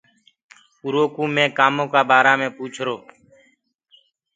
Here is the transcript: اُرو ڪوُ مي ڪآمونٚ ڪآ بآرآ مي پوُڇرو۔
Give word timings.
اُرو 0.83 1.03
ڪوُ 1.15 1.21
مي 1.35 1.45
ڪآمونٚ 1.57 1.91
ڪآ 1.93 2.01
بآرآ 2.09 2.33
مي 2.39 2.47
پوُڇرو۔ 2.57 2.95